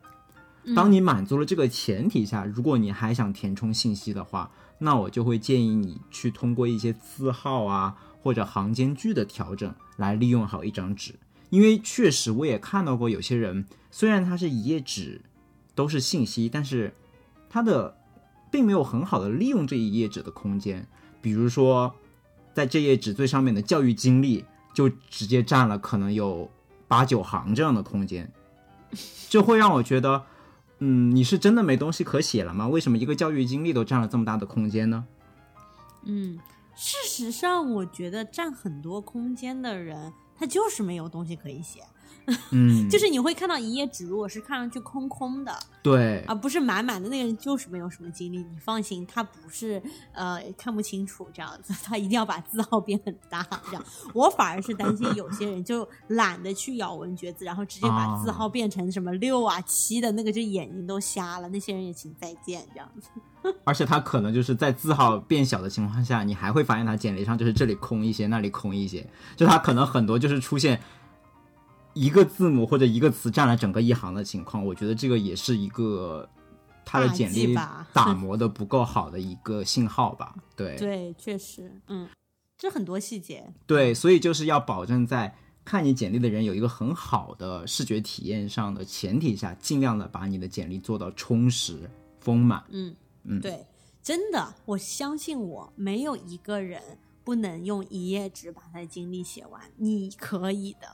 [0.76, 7.96] 当你满足了这个前提下，如果你还想填充信息的话，那我就会建议你去通过一些字号啊
[8.28, 11.16] 或者行间距的调整来利用好一张纸，
[11.50, 15.22] 因为确实我也看到过有些人，虽然它是一页纸。
[15.78, 16.92] 都是信息，但是
[17.48, 17.96] 它的
[18.50, 20.88] 并没有很好的利用这一页纸的空间。
[21.22, 21.94] 比如说，
[22.52, 26.50] 在这页纸最上面的教育经历就直接占了可能有
[26.88, 28.32] 八九行这样的空间，
[29.30, 30.24] 这会让我觉得，
[30.80, 32.68] 嗯，你是真的没东西可写了吗？
[32.68, 35.06] 为什么一个教育经历都占了这么大的空间呢？
[36.06, 36.40] 嗯，
[36.78, 41.82] 事实上，我觉得占很多空间的人，他就是没有东西可以写。
[42.52, 48.40] 嗯，就是你会看到一页纸，如果是看上去空空的，对，而不是满满的，那个人就是没有什么精力。
[48.40, 53.84] 你放心，他不是呃看不清楚这样子， 他一定要把字号变很大这样。
[54.14, 61.48] 我反而是担心有些人就懒得去咬文嚼字，然后直接把字号变成什么六啊七的那个，就眼睛都瞎了。
[61.48, 63.10] 那些人也请再见这样子。
[63.64, 69.08] 而且他可能就是在字号变小的情况下，你还会发现他简历上就是这里空一些，那里空一些，
[69.38, 70.78] 就他可能很多就是出现。
[72.00, 76.28] 一个字母或者一个词占了整个一行的情况，我觉得这个也是一个
[76.86, 77.56] 他的简历
[77.94, 80.36] 打磨的不够好的一个信号吧。
[80.56, 82.08] 对对，确实，嗯，
[82.58, 83.54] 这很多细节。
[83.66, 85.36] 对，所以就是要保证在
[85.66, 91.90] 看你简历的人有一个很好的视觉体验上的前提下，尽量的把你的简历做到充实
[92.20, 92.64] 丰满。
[92.70, 93.66] 嗯嗯，对，
[94.02, 96.82] 真的，我相信我没有一个人。
[97.28, 100.88] 不能用一页纸把他的经历写完，你可以的。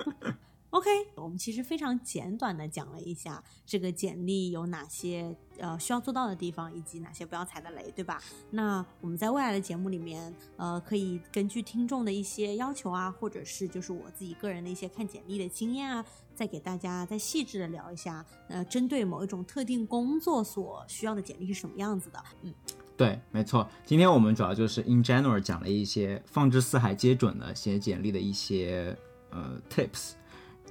[0.68, 8.20] OK，我们其实非常简短的讲了一下这个简历有哪些呃需要做到的地方，以及哪些不要踩的雷，对吧？
[8.50, 16.04] 那我们在未来的节目里面，呃，可以根据听众的一些要求啊，或者是就是我自己个人的一些看简历的经验啊，
[16.34, 22.52] 再给大家再细致的聊一下，呃，针对某一种特定工作所需要的简历是什么样子的，嗯。
[22.96, 23.68] 对，没错。
[23.84, 28.96] 今天我们主要就是 in general 讲了一些放之四海皆准的写简历的一些
[29.30, 30.12] 呃 tips。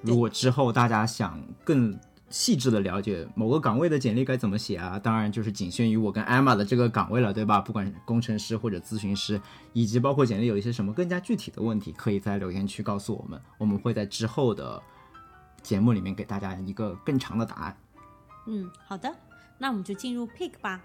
[0.02, 1.98] 如果之后大家想更
[2.30, 7.62] 细致的了解某个岗位的简历该怎么写啊，当然就是仅限于我跟艾玛的这个岗位了，对吧？
[7.62, 9.40] 不管工程师或者咨询师，
[9.74, 14.82] 以及包括简历有一些什么更加具体的问题，可以在留言区告诉我们，我们会在之后的
[15.62, 17.78] 节目里面给大家一个更长的答案。
[18.48, 19.16] 嗯，好的，
[19.60, 20.82] 那我们就进入 pick 吧。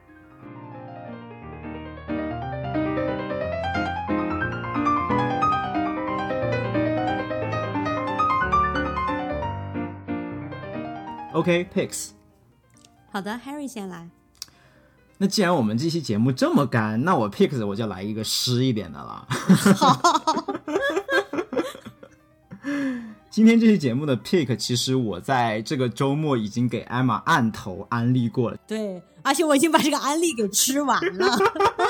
[11.33, 12.11] OK，Picks。
[13.13, 14.09] 好的，Harry 先来。
[15.19, 19.27] 那既然我们这期节目这么干，那我 Picks 我就来一个湿一点的了。
[19.77, 20.55] 好。
[23.31, 28.57] 今天这期节目的 Pick，其实我在这个周末已经给艾玛按头安利过了。
[28.67, 31.39] 对，而且我已经把这个安利给吃完了。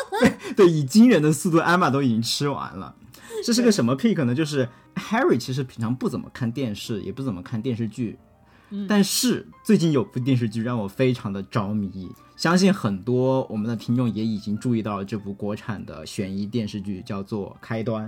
[0.54, 2.94] 对，以惊人的速度，艾玛都已经吃完了。
[3.42, 4.34] 这是个什么 Pick 呢？
[4.34, 8.18] 就是 Harry 其实平常不怎么看电视，也不怎么看电视剧。
[8.88, 18.06] 但是最近有部电视剧让我非常的着迷，相信很多我们的听众也已经注意到了这部国产的悬疑电视剧，叫做《开端》。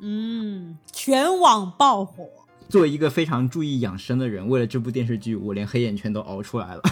[0.00, 2.26] 嗯，全网爆火。
[2.68, 6.82] 作为一个非常注意养生的人，为了这部电视剧，我连黑眼圈都熬出来了。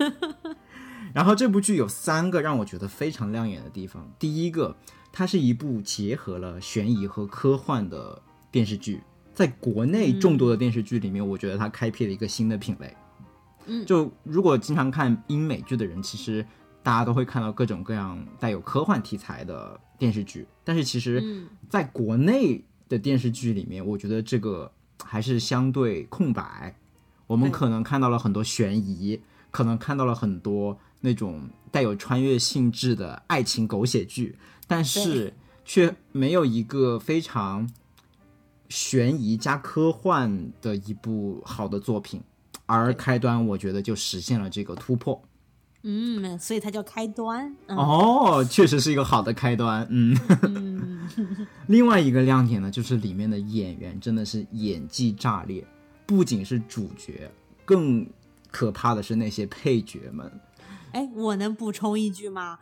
[1.12, 4.10] 然后这部剧有三个让我觉得非常亮眼的地方。
[4.18, 4.74] 第一个，
[5.12, 9.02] 它是一部结合了悬疑和科幻的电视剧。
[9.34, 12.94] 在国内众多的电视剧里面，我觉得它开辟了一个新的品类。
[13.66, 16.44] 嗯，就如果经常看英美剧的人，其实
[16.82, 20.46] 大家都会看到各种各样带有科幻题材的电视剧。
[20.64, 24.70] 但是其实，在国内的电视剧里面，我觉得这个
[25.04, 26.76] 还是相对空白。
[27.26, 29.20] 我们可能看到了很多悬疑，
[29.50, 35.32] 可能看到了很多那种带有穿越性质的爱情狗血剧，但是
[35.64, 37.70] 却没有一个非常。
[38.70, 42.22] 悬疑加科幻的一部好的作品，
[42.64, 45.20] 而开端我觉得就实现了这个突破。
[45.82, 47.54] 嗯，所以它叫开端。
[47.68, 49.86] 哦，确实是一个好的开端。
[49.90, 50.16] 嗯。
[51.66, 55.66] 另外一个亮点呢，就是里面的演员真的是演技炸裂，
[56.06, 57.30] 不仅是主角，
[57.64, 58.06] 更
[58.50, 60.30] 可怕的是那些配角们。
[60.92, 62.58] 哎，我能补充一句吗？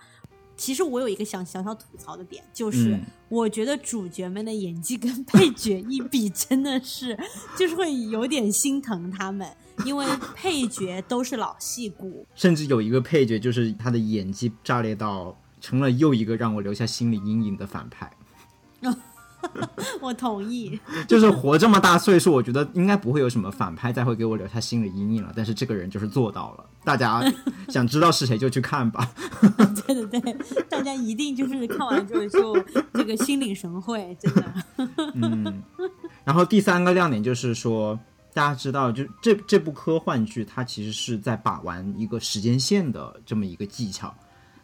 [0.59, 7.17] 其实我有一个想小小吐槽的点，就是嗯我觉得主角们的演技跟配角一比，真的是
[7.57, 9.49] 就是会有点心疼他们，
[9.87, 10.05] 因为
[10.35, 12.27] 配角都是老戏骨。
[12.35, 18.13] 甚至有一个配角，就是他的演技炸裂到成了又一个让我留下心理阴影的反派。
[20.01, 20.79] 我同意，
[21.09, 25.33] 就是活这么大岁数，我觉得应该不会有什么反派再会给我留下心理阴影了。
[25.37, 27.23] 但是这个人就是做到了，大家
[27.69, 29.11] 想知道是谁就去看吧。
[29.87, 30.37] 对对对，
[30.69, 34.45] 大家一定就是看完之后就这个心领神会，真的。
[35.15, 35.63] 嗯，
[36.25, 37.99] 然后第三个亮点就是说，
[38.35, 44.15] 大家知道，就这这部科幻剧，它其实是在把玩一个时间线的这么一个技巧，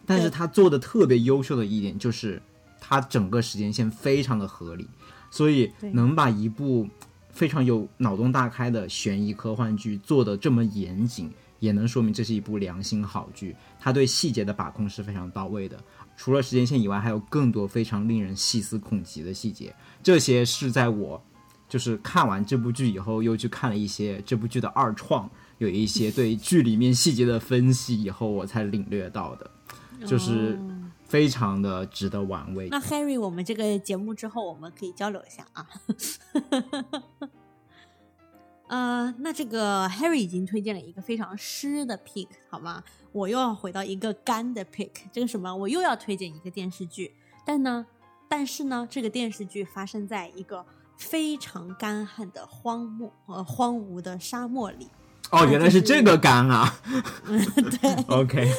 [0.07, 2.41] 但是对它做的特别优秀的一点就是，
[2.87, 4.87] 它整个时间线非常的合理，
[5.31, 6.87] 所以能把一部
[7.31, 11.31] 非常有脑洞大开的悬疑科幻剧做得这么严谨，
[11.61, 13.57] 也能说明这是一部良心好剧。
[13.81, 15.79] 它对细节的把控是非常到位的。
[16.17, 19.75] 除了时间线以外，还有更多非常令人细思恐极的细节。
[20.03, 21.21] 这些是在我
[21.69, 25.29] 就是看完这部剧以后，又去看了一些这部剧的二创，
[25.59, 29.51] 有一些对剧里面细节的分析以后，我才领略到的，
[30.07, 30.74] 就是哦
[31.15, 32.67] 非常的值得玩味。
[32.73, 35.65] 那 Harry，我们这个节目之后，我们可以交流一下啊。
[38.67, 42.83] 呃，那这个 Harry 已经推荐了一个非常湿的 pick，好吗？
[43.13, 45.55] 我又要回到一个干的 pick，这个什么？
[45.55, 47.15] 我又要推荐一个电视剧，
[47.47, 47.87] 但呢，
[48.29, 54.89] 但是呢，这个电视剧发生在一个非常干旱的荒漠呃荒芜的沙漠里。
[55.31, 56.77] 哦，原来是这个干啊
[57.81, 57.95] 对！
[58.11, 58.53] OK，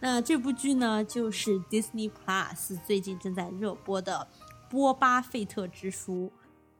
[0.00, 4.28] 那这部剧呢，就是 Disney Plus 最近正在热播的
[4.70, 6.26] 《波巴费特之书》。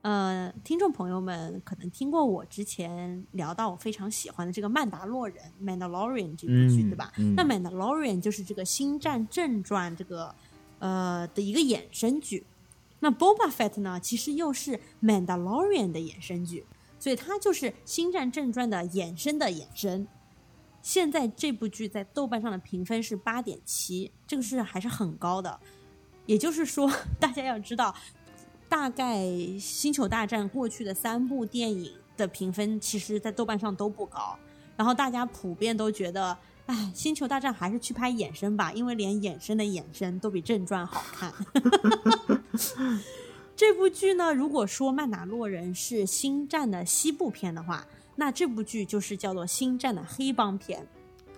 [0.03, 7.13] 呃，听众朋友们可能听过我之前聊到我非常喜欢的这个《曼达洛人》（Mandalorian） 这部剧，嗯对吧？
[7.19, 10.33] 嗯那《Mandalorian》就是这个《星战正传》这个
[10.79, 12.47] 呃的一个衍生剧。
[13.01, 16.65] 那 Boba Fett 呢，其实又是《Mandalorian》的衍生剧，
[17.01, 20.07] 所以它就是《星战正传》的衍生的衍生。
[20.83, 25.61] 现在这部剧在豆瓣上的评分是八点七，这个是还是很高的。
[26.27, 27.95] 也就是说，大家要知道，
[28.69, 29.19] 大概
[29.61, 34.39] 《星球大战》过去的三部电影的评分，其实在豆瓣上都不高。
[34.77, 41.33] 然后大家普遍都觉得，哎，《星球大战》还是去拍衍生吧，因为连衍生的衍生都比正传好看。
[43.57, 47.85] 这部剧呢，如果说《曼达洛人》是《星战》的西部片的话，
[48.21, 50.85] 那这部剧就是叫做《星战》的黑帮片。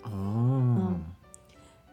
[0.02, 0.94] 哦，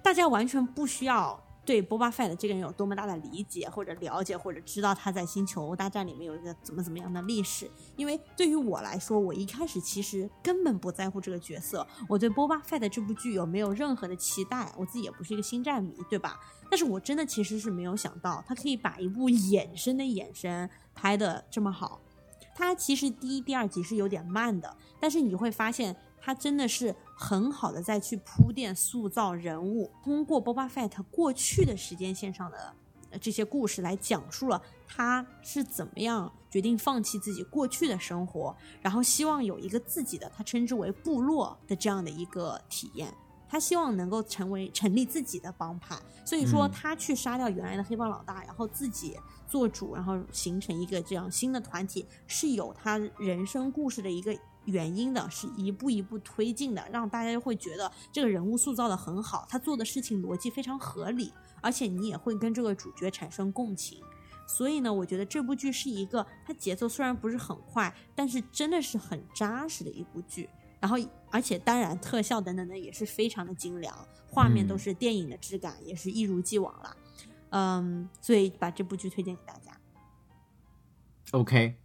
[0.01, 7.69] 大家完全不需要对 Boba Fett 这个人有多么大的理解或者了解，或者知道他在星球大战里面有一个怎么怎么样的历史。
[7.97, 16.39] 因为对于我来说，我一开始其实根本不在乎这个角色，我对 Boba Fett 这部剧有没有任何的期待，我自己也不是一个星战迷，对吧？
[16.71, 21.99] 但是我真的其实是没有想到，他可以把一部衍生的衍生拍的这么好。
[22.57, 32.73] 它其实第一、第二集是有点慢的，但是你会发现它真的是很好的在去铺垫、塑造人物，通过 Boba Fett 过去的时间线上的
[33.21, 43.13] 这些故事来讲述了他是怎么样决定放弃自己过去的生活，然后希望有一个自己的他称之为部落的这样的一个体验。
[43.49, 49.17] 他希望能够成为成立自己的帮派，所以说嗯他去杀掉原来的黑帮老大，然后自己
[49.47, 64.01] 做主，然后形成一个这样新的团体，是有他人生故事的一个原因的，是一步一步推进的，让大家会觉得这个人物塑造的很好，他做的事情逻辑非常合理，而且你也会跟这个主角产生共情。
[64.49, 70.49] 所以呢，我觉得这部剧是一个它节奏虽然不是很快，但是真的是很扎实的一部剧。
[70.79, 70.97] 然后，
[71.31, 73.95] 而且当然特效等等的也是非常的精良，
[74.29, 76.97] 画面嗯都是电影的质感，也是一如既往了。
[77.49, 79.71] 嗯，所以把这部剧推荐给大家。
[81.31, 81.75] OK，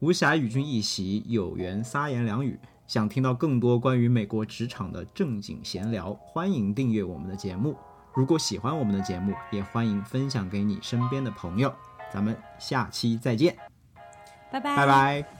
[0.00, 2.58] 无暇与君一席，有缘三言两语。
[2.86, 7.76] 想听到更多关于美国职场的正经闲聊，欢迎订阅我们的节目。
[8.14, 11.72] 如果喜欢我们的节目，也欢迎分享给你身边的朋友。
[12.10, 13.56] 咱们下期再见，
[14.50, 15.37] 拜拜，拜拜。